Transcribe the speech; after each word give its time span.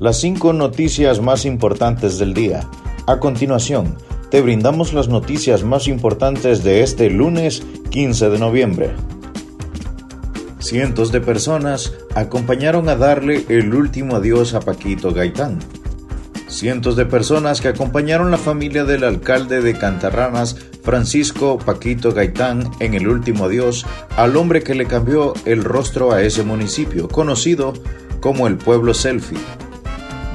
las 0.00 0.18
cinco 0.18 0.54
noticias 0.54 1.20
más 1.20 1.44
importantes 1.44 2.18
del 2.18 2.32
día. 2.32 2.66
A 3.06 3.20
continuación, 3.20 3.96
te 4.30 4.40
brindamos 4.40 4.94
las 4.94 5.08
noticias 5.08 5.62
más 5.62 5.88
importantes 5.88 6.64
de 6.64 6.82
este 6.82 7.10
lunes 7.10 7.62
15 7.90 8.30
de 8.30 8.38
noviembre. 8.38 8.90
Cientos 10.58 11.12
de 11.12 11.20
personas 11.20 11.92
acompañaron 12.14 12.88
a 12.88 12.96
darle 12.96 13.44
el 13.50 13.74
último 13.74 14.16
adiós 14.16 14.54
a 14.54 14.60
Paquito 14.60 15.12
Gaitán. 15.12 15.58
Cientos 16.48 16.96
de 16.96 17.04
personas 17.04 17.60
que 17.60 17.68
acompañaron 17.68 18.30
la 18.30 18.38
familia 18.38 18.84
del 18.84 19.04
alcalde 19.04 19.60
de 19.60 19.74
Cantarranas, 19.74 20.56
Francisco 20.82 21.58
Paquito 21.58 22.12
Gaitán, 22.12 22.70
en 22.80 22.94
el 22.94 23.06
último 23.06 23.44
adiós 23.44 23.84
al 24.16 24.38
hombre 24.38 24.62
que 24.62 24.74
le 24.74 24.86
cambió 24.86 25.34
el 25.44 25.62
rostro 25.62 26.10
a 26.12 26.22
ese 26.22 26.42
municipio, 26.42 27.06
conocido 27.06 27.74
como 28.20 28.46
el 28.46 28.56
pueblo 28.56 28.94
selfie. 28.94 29.38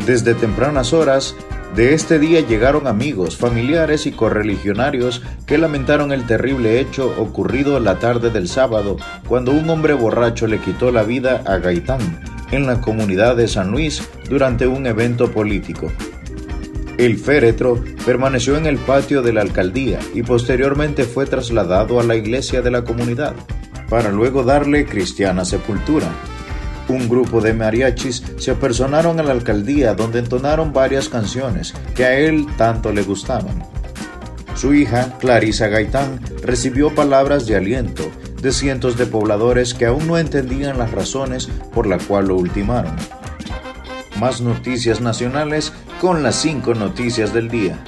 Desde 0.05 0.35
tempranas 0.35 0.93
horas 0.93 1.35
de 1.75 1.93
este 1.93 2.19
día 2.19 2.39
llegaron 2.39 2.87
amigos, 2.87 3.35
familiares 3.35 4.05
y 4.05 4.11
correligionarios 4.11 5.21
que 5.45 5.57
lamentaron 5.57 6.11
el 6.11 6.25
terrible 6.25 6.79
hecho 6.79 7.13
ocurrido 7.17 7.79
la 7.79 7.99
tarde 7.99 8.29
del 8.29 8.47
sábado, 8.47 8.97
cuando 9.27 9.51
un 9.51 9.69
hombre 9.69 9.93
borracho 9.93 10.47
le 10.47 10.59
quitó 10.59 10.91
la 10.91 11.03
vida 11.03 11.43
a 11.45 11.57
Gaitán 11.57 12.21
en 12.51 12.65
la 12.65 12.79
comunidad 12.79 13.35
de 13.35 13.47
San 13.47 13.71
Luis 13.71 14.07
durante 14.29 14.67
un 14.67 14.85
evento 14.85 15.31
político. 15.31 15.91
El 16.97 17.17
féretro 17.17 17.83
permaneció 18.05 18.55
en 18.55 18.67
el 18.67 18.77
patio 18.77 19.21
de 19.21 19.33
la 19.33 19.41
alcaldía 19.41 19.99
y 20.13 20.23
posteriormente 20.23 21.03
fue 21.03 21.25
trasladado 21.25 21.99
a 21.99 22.03
la 22.03 22.15
iglesia 22.15 22.61
de 22.61 22.71
la 22.71 22.83
comunidad, 22.83 23.33
para 23.89 24.11
luego 24.11 24.43
darle 24.43 24.85
cristiana 24.85 25.43
sepultura 25.43 26.07
un 26.87 27.09
grupo 27.09 27.41
de 27.41 27.53
mariachis 27.53 28.23
se 28.37 28.51
apersonaron 28.51 29.19
a 29.19 29.23
la 29.23 29.31
alcaldía 29.31 29.93
donde 29.93 30.19
entonaron 30.19 30.73
varias 30.73 31.09
canciones 31.09 31.73
que 31.95 32.05
a 32.05 32.17
él 32.17 32.45
tanto 32.57 32.91
le 32.91 33.03
gustaban. 33.03 33.63
Su 34.55 34.73
hija, 34.73 35.17
Clarisa 35.19 35.67
Gaitán, 35.67 36.19
recibió 36.41 36.93
palabras 36.93 37.45
de 37.45 37.55
aliento 37.55 38.03
de 38.41 38.51
cientos 38.51 38.95
de 38.95 39.07
pobladores 39.07 39.73
que 39.73 39.87
aún 39.87 40.07
no 40.07 40.17
entendían 40.19 40.77
las 40.77 40.91
razones 40.91 41.49
por 41.73 41.87
la 41.87 41.97
cual 41.97 42.27
lo 42.27 42.35
ultimaron. 42.35 42.95
Más 44.19 44.39
noticias 44.39 45.01
nacionales 45.01 45.73
con 45.99 46.21
las 46.21 46.35
cinco 46.35 46.75
noticias 46.75 47.33
del 47.33 47.49
día. 47.49 47.79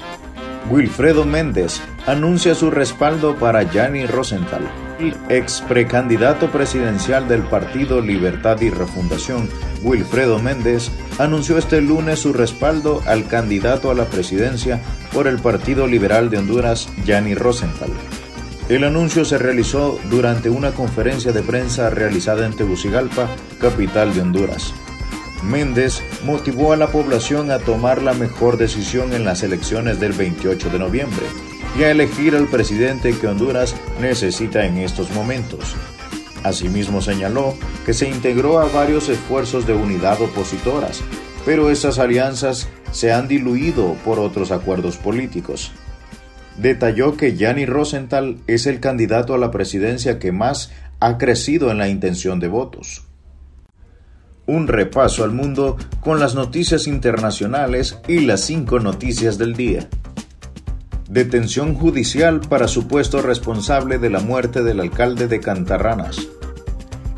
Wilfredo 0.69 1.25
Méndez 1.25 1.79
anuncia 2.07 2.55
su 2.55 2.71
respaldo 2.71 3.35
para 3.35 3.63
Gianni 3.71 4.07
Rosenthal. 4.07 4.86
Ex 5.29 5.61
precandidato 5.61 6.49
presidencial 6.51 7.27
del 7.27 7.43
Partido 7.43 8.01
Libertad 8.01 8.59
y 8.61 8.69
Refundación, 8.69 9.47
Wilfredo 9.83 10.39
Méndez, 10.39 10.89
anunció 11.19 11.57
este 11.57 11.81
lunes 11.81 12.19
su 12.19 12.33
respaldo 12.33 13.03
al 13.05 13.27
candidato 13.27 13.91
a 13.91 13.95
la 13.95 14.05
presidencia 14.05 14.81
por 15.13 15.27
el 15.27 15.39
Partido 15.39 15.85
Liberal 15.85 16.29
de 16.29 16.39
Honduras, 16.39 16.89
Gianni 17.05 17.35
Rosenthal. 17.35 17.91
El 18.69 18.83
anuncio 18.83 19.23
se 19.23 19.37
realizó 19.37 19.99
durante 20.09 20.49
una 20.49 20.71
conferencia 20.71 21.31
de 21.31 21.43
prensa 21.43 21.89
realizada 21.89 22.45
en 22.45 22.55
Tegucigalpa, 22.55 23.29
capital 23.61 24.13
de 24.13 24.21
Honduras. 24.21 24.73
Méndez 25.43 26.01
motivó 26.25 26.73
a 26.73 26.77
la 26.77 26.87
población 26.87 27.51
a 27.51 27.59
tomar 27.59 28.01
la 28.01 28.13
mejor 28.13 28.57
decisión 28.57 29.13
en 29.13 29.23
las 29.23 29.43
elecciones 29.43 29.99
del 29.99 30.13
28 30.13 30.69
de 30.71 30.79
noviembre 30.79 31.23
y 31.77 31.83
a 31.83 31.91
elegir 31.91 32.35
al 32.35 32.47
presidente 32.47 33.17
que 33.17 33.27
Honduras 33.27 33.75
necesita 34.01 34.65
en 34.65 34.77
estos 34.77 35.11
momentos. 35.11 35.75
Asimismo 36.43 37.01
señaló 37.01 37.55
que 37.85 37.93
se 37.93 38.09
integró 38.09 38.59
a 38.59 38.65
varios 38.67 39.09
esfuerzos 39.09 39.67
de 39.67 39.73
unidad 39.73 40.21
opositoras, 40.21 41.01
pero 41.45 41.69
esas 41.69 41.99
alianzas 41.99 42.67
se 42.91 43.13
han 43.13 43.27
diluido 43.27 43.95
por 44.05 44.19
otros 44.19 44.51
acuerdos 44.51 44.97
políticos. 44.97 45.71
Detalló 46.57 47.15
que 47.15 47.35
Gianni 47.35 47.65
Rosenthal 47.65 48.37
es 48.47 48.65
el 48.65 48.79
candidato 48.79 49.35
a 49.35 49.37
la 49.37 49.51
presidencia 49.51 50.17
que 50.17 50.31
más 50.31 50.71
ha 50.99 51.17
crecido 51.17 51.69
en 51.69 51.77
la 51.77 51.89
intención 51.89 52.39
de 52.39 52.47
votos 52.47 53.03
un 54.47 54.67
repaso 54.67 55.25
al 55.25 55.31
mundo 55.31 55.75
con 55.99 56.19
las 56.21 56.33
noticias 56.33 56.87
internacionales 56.87 57.99
y 58.07 58.21
las 58.21 58.41
cinco 58.41 58.79
noticias 58.79 59.37
del 59.37 59.53
día. 59.55 59.89
Detención 61.09 61.73
judicial 61.73 62.41
para 62.41 62.67
supuesto 62.67 63.21
responsable 63.21 63.97
de 63.97 64.09
la 64.09 64.19
muerte 64.19 64.61
del 64.61 64.81
alcalde 64.81 65.27
de 65.27 65.39
Cantarranas. 65.39 66.27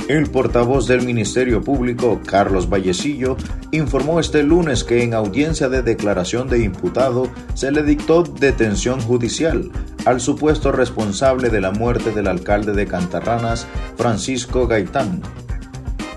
El 0.07 0.29
portavoz 0.29 0.87
del 0.87 1.03
Ministerio 1.03 1.63
Público, 1.63 2.21
Carlos 2.25 2.69
Vallecillo, 2.69 3.35
informó 3.71 4.19
este 4.19 4.43
lunes 4.43 4.83
que 4.83 5.03
en 5.03 5.13
audiencia 5.13 5.69
de 5.69 5.81
declaración 5.81 6.47
de 6.49 6.59
imputado 6.59 7.29
se 7.55 7.71
le 7.71 7.81
dictó 7.81 8.23
detención 8.23 9.01
judicial 9.01 9.71
al 10.05 10.21
supuesto 10.21 10.71
responsable 10.71 11.49
de 11.49 11.61
la 11.61 11.71
muerte 11.71 12.11
del 12.11 12.27
alcalde 12.27 12.73
de 12.73 12.85
Cantarranas, 12.85 13.67
Francisco 13.97 14.67
Gaitán, 14.67 15.21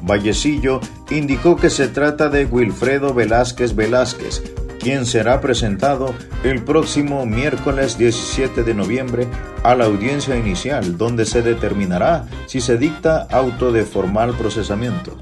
Vallecillo 0.03 0.81
indicó 1.11 1.57
que 1.57 1.71
se 1.71 1.89
trata 1.89 2.29
de 2.29 2.45
Wilfredo 2.45 3.15
Velázquez 3.15 3.75
Velázquez, 3.75 4.43
quien 4.83 5.07
será 5.07 5.41
presentado 5.41 6.13
el 6.43 6.63
próximo 6.63 7.25
miércoles 7.25 7.97
17 7.97 8.65
de 8.65 8.75
noviembre 8.75 9.29
a 9.63 9.77
la 9.77 9.85
audiencia 9.85 10.37
inicial, 10.37 10.99
donde 10.99 11.25
se 11.25 11.41
determinará 11.41 12.27
si 12.47 12.61
se 12.61 12.77
dicta 12.77 13.29
auto 13.31 13.71
de 13.71 13.85
formal 13.85 14.35
procesamiento. 14.35 15.17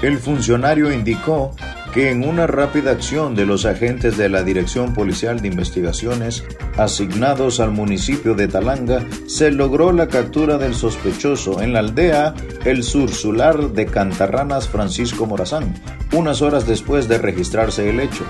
El 0.00 0.18
funcionario 0.18 0.90
indicó 0.90 1.54
que 1.92 2.10
en 2.10 2.26
una 2.26 2.46
rápida 2.46 2.90
acción 2.90 3.34
de 3.34 3.44
los 3.44 3.66
agentes 3.66 4.16
de 4.16 4.30
la 4.30 4.42
Dirección 4.42 4.94
Policial 4.94 5.40
de 5.40 5.48
Investigaciones 5.48 6.42
asignados 6.78 7.60
al 7.60 7.70
municipio 7.70 8.34
de 8.34 8.48
Talanga 8.48 9.04
se 9.26 9.50
logró 9.50 9.92
la 9.92 10.08
captura 10.08 10.56
del 10.56 10.74
sospechoso 10.74 11.60
en 11.60 11.74
la 11.74 11.80
aldea 11.80 12.34
El 12.64 12.82
Sursular 12.82 13.72
de 13.72 13.84
Cantarranas 13.84 14.68
Francisco 14.68 15.26
Morazán, 15.26 15.74
unas 16.12 16.40
horas 16.40 16.66
después 16.66 17.08
de 17.08 17.18
registrarse 17.18 17.90
el 17.90 18.00
hecho. 18.00 18.24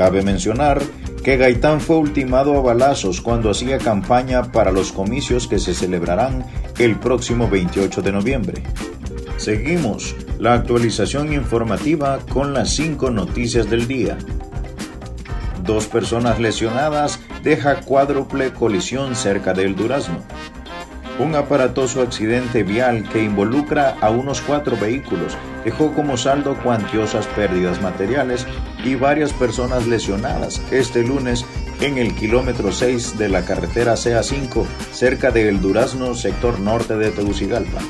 Cabe 0.00 0.22
mencionar 0.22 0.80
que 1.22 1.36
Gaitán 1.36 1.78
fue 1.78 1.98
ultimado 1.98 2.56
a 2.56 2.62
balazos 2.62 3.20
cuando 3.20 3.50
hacía 3.50 3.76
campaña 3.76 4.50
para 4.50 4.72
los 4.72 4.92
comicios 4.92 5.46
que 5.46 5.58
se 5.58 5.74
celebrarán 5.74 6.46
el 6.78 6.98
próximo 6.98 7.50
28 7.50 8.00
de 8.00 8.10
noviembre. 8.10 8.62
Seguimos 9.36 10.16
la 10.38 10.54
actualización 10.54 11.34
informativa 11.34 12.18
con 12.32 12.54
las 12.54 12.70
cinco 12.70 13.10
noticias 13.10 13.68
del 13.68 13.86
día. 13.86 14.16
Dos 15.64 15.84
personas 15.84 16.40
lesionadas 16.40 17.20
deja 17.42 17.82
cuádruple 17.82 18.54
colisión 18.54 19.14
cerca 19.14 19.52
del 19.52 19.76
Durazno. 19.76 20.20
Un 21.18 21.34
aparatoso 21.34 22.00
accidente 22.00 22.62
vial 22.62 23.06
que 23.10 23.22
involucra 23.22 23.98
a 24.00 24.08
unos 24.08 24.40
cuatro 24.40 24.78
vehículos 24.78 25.36
dejó 25.64 25.92
como 25.94 26.16
saldo 26.16 26.56
cuantiosas 26.62 27.26
pérdidas 27.28 27.80
materiales 27.82 28.46
y 28.84 28.94
varias 28.94 29.32
personas 29.32 29.86
lesionadas 29.86 30.62
este 30.70 31.02
lunes 31.02 31.44
en 31.80 31.98
el 31.98 32.14
kilómetro 32.14 32.72
6 32.72 33.18
de 33.18 33.28
la 33.28 33.44
carretera 33.44 33.94
CA5 33.94 34.64
cerca 34.92 35.30
de 35.30 35.48
El 35.48 35.60
Durazno, 35.60 36.14
sector 36.14 36.60
norte 36.60 36.96
de 36.96 37.10
Tegucigalpa. 37.10 37.80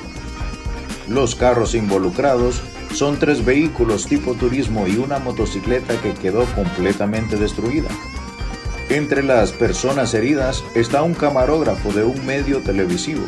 Los 1.08 1.34
carros 1.34 1.74
involucrados 1.74 2.62
son 2.94 3.18
tres 3.18 3.44
vehículos 3.44 4.06
tipo 4.06 4.34
turismo 4.34 4.86
y 4.86 4.96
una 4.96 5.18
motocicleta 5.18 6.00
que 6.00 6.14
quedó 6.14 6.44
completamente 6.54 7.36
destruida. 7.36 7.88
Entre 8.88 9.22
las 9.22 9.52
personas 9.52 10.14
heridas 10.14 10.64
está 10.74 11.02
un 11.02 11.14
camarógrafo 11.14 11.92
de 11.92 12.04
un 12.04 12.26
medio 12.26 12.58
televisivo, 12.58 13.22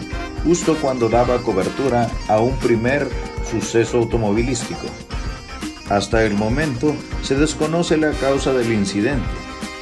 justo 0.44 0.76
cuando 0.80 1.08
daba 1.08 1.38
cobertura 1.38 2.10
a 2.28 2.40
un 2.40 2.56
primer 2.58 3.08
suceso 3.48 3.98
automovilístico. 3.98 4.86
Hasta 5.88 6.24
el 6.24 6.34
momento 6.34 6.94
se 7.22 7.34
desconoce 7.34 7.96
la 7.96 8.12
causa 8.12 8.52
del 8.52 8.72
incidente, 8.72 9.26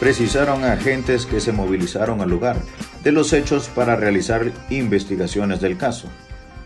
precisaron 0.00 0.64
agentes 0.64 1.26
que 1.26 1.40
se 1.40 1.52
movilizaron 1.52 2.20
al 2.20 2.30
lugar 2.30 2.56
de 3.04 3.12
los 3.12 3.32
hechos 3.32 3.68
para 3.68 3.96
realizar 3.96 4.50
investigaciones 4.70 5.60
del 5.60 5.76
caso. 5.76 6.08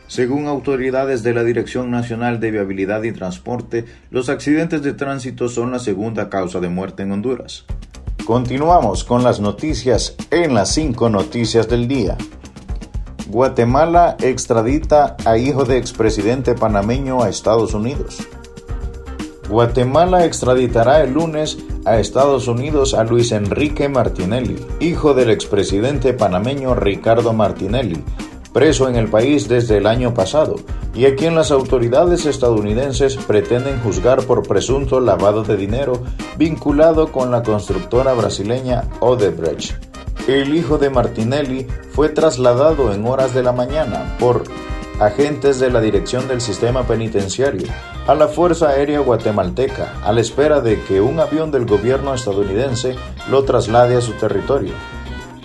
Según 0.06 0.46
autoridades 0.46 1.22
de 1.22 1.32
la 1.32 1.44
Dirección 1.44 1.90
Nacional 1.90 2.38
de 2.38 2.50
Viabilidad 2.50 3.02
y 3.04 3.12
Transporte, 3.12 3.86
los 4.10 4.28
accidentes 4.28 4.82
de 4.82 4.92
tránsito 4.92 5.48
son 5.48 5.72
la 5.72 5.78
segunda 5.78 6.28
causa 6.28 6.60
de 6.60 6.68
muerte 6.68 7.02
en 7.02 7.12
Honduras. 7.12 7.64
Continuamos 8.24 9.04
con 9.04 9.22
las 9.22 9.40
noticias 9.40 10.14
en 10.30 10.54
las 10.54 10.72
cinco 10.72 11.10
noticias 11.10 11.68
del 11.68 11.88
día. 11.88 12.16
Guatemala 13.26 14.16
extradita 14.20 15.16
a 15.24 15.38
hijo 15.38 15.64
de 15.64 15.78
expresidente 15.78 16.54
panameño 16.54 17.22
a 17.22 17.30
Estados 17.30 17.72
Unidos. 17.72 18.18
Guatemala 19.48 20.26
extraditará 20.26 21.02
el 21.02 21.14
lunes 21.14 21.56
a 21.86 21.98
Estados 21.98 22.48
Unidos 22.48 22.92
a 22.92 23.02
Luis 23.04 23.32
Enrique 23.32 23.88
Martinelli, 23.88 24.56
hijo 24.80 25.14
del 25.14 25.30
expresidente 25.30 26.12
panameño 26.12 26.74
Ricardo 26.74 27.32
Martinelli, 27.32 28.02
preso 28.52 28.90
en 28.90 28.96
el 28.96 29.08
país 29.08 29.48
desde 29.48 29.78
el 29.78 29.86
año 29.86 30.12
pasado 30.12 30.56
y 30.94 31.06
a 31.06 31.16
quien 31.16 31.34
las 31.34 31.50
autoridades 31.50 32.26
estadounidenses 32.26 33.16
pretenden 33.16 33.80
juzgar 33.80 34.22
por 34.24 34.46
presunto 34.46 35.00
lavado 35.00 35.44
de 35.44 35.56
dinero 35.56 36.02
vinculado 36.36 37.10
con 37.10 37.30
la 37.30 37.42
constructora 37.42 38.12
brasileña 38.12 38.84
Odebrecht. 39.00 39.93
El 40.26 40.54
hijo 40.54 40.78
de 40.78 40.88
Martinelli 40.88 41.66
fue 41.90 42.08
trasladado 42.08 42.94
en 42.94 43.06
horas 43.06 43.34
de 43.34 43.42
la 43.42 43.52
mañana 43.52 44.16
por 44.18 44.44
agentes 44.98 45.60
de 45.60 45.70
la 45.70 45.82
Dirección 45.82 46.26
del 46.28 46.40
Sistema 46.40 46.86
Penitenciario 46.86 47.68
a 48.06 48.14
la 48.14 48.28
Fuerza 48.28 48.70
Aérea 48.70 49.00
Guatemalteca 49.00 50.00
a 50.02 50.14
la 50.14 50.22
espera 50.22 50.62
de 50.62 50.80
que 50.84 51.02
un 51.02 51.20
avión 51.20 51.50
del 51.50 51.66
gobierno 51.66 52.14
estadounidense 52.14 52.96
lo 53.30 53.44
traslade 53.44 53.96
a 53.96 54.00
su 54.00 54.12
territorio. 54.12 54.72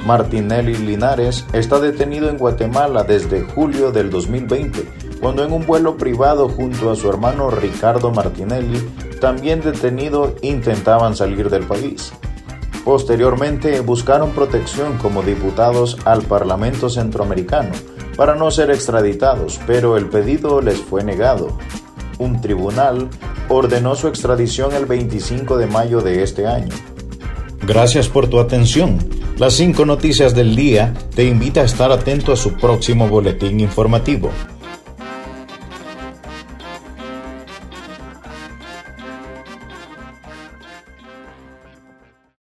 Martinelli 0.05 0.75
Linares 0.75 1.45
está 1.51 1.81
detenido 1.81 2.29
en 2.29 2.37
Guatemala 2.37 3.03
desde 3.03 3.41
julio 3.41 3.91
del 3.91 4.09
2020, 4.09 4.85
cuando 5.19 5.43
en 5.43 5.51
un 5.51 5.65
vuelo 5.65 5.97
privado 5.97 6.47
junto 6.47 6.89
a 6.89 6.95
su 6.95 7.09
hermano 7.09 7.51
Ricardo 7.51 8.11
Martinelli, 8.11 8.79
también 9.19 9.59
detenido, 9.59 10.35
intentaban 10.41 11.17
salir 11.17 11.49
del 11.49 11.65
país. 11.65 12.13
Posteriormente 12.89 13.81
buscaron 13.81 14.31
protección 14.31 14.97
como 14.97 15.21
diputados 15.21 15.95
al 16.05 16.23
Parlamento 16.23 16.89
Centroamericano 16.89 17.69
para 18.17 18.33
no 18.33 18.49
ser 18.49 18.71
extraditados, 18.71 19.59
pero 19.67 19.95
el 19.95 20.07
pedido 20.07 20.59
les 20.59 20.79
fue 20.79 21.03
negado. 21.03 21.55
Un 22.17 22.41
tribunal 22.41 23.07
ordenó 23.47 23.93
su 23.93 24.07
extradición 24.07 24.73
el 24.73 24.87
25 24.87 25.59
de 25.59 25.67
mayo 25.67 26.01
de 26.01 26.23
este 26.23 26.47
año. 26.47 26.73
Gracias 27.61 28.09
por 28.09 28.27
tu 28.27 28.39
atención. 28.39 28.97
Las 29.37 29.53
cinco 29.53 29.85
noticias 29.85 30.33
del 30.33 30.55
día 30.55 30.95
te 31.13 31.25
invita 31.25 31.61
a 31.61 31.65
estar 31.65 31.91
atento 31.91 32.33
a 32.33 32.37
su 32.37 32.53
próximo 32.53 33.07
boletín 33.07 33.59
informativo. 33.59 34.31